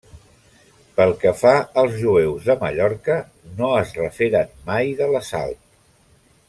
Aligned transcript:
Pel 0.99 1.11
que 1.23 1.33
fa 1.41 1.51
als 1.81 1.93
jueus 2.05 2.47
de 2.49 2.57
Mallorca, 2.63 3.19
no 3.61 3.69
es 3.83 3.93
referen 4.01 4.53
mai 4.71 4.95
de 5.03 5.11
l'assalt. 5.15 5.63